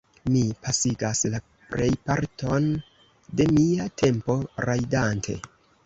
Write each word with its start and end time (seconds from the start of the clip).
Mi 0.35 0.39
pasigas 0.67 1.21
la 1.33 1.41
plejparton 1.75 2.67
de 3.41 3.49
mia 3.59 3.89
tempo 4.05 4.43
rajdante. 4.71 5.43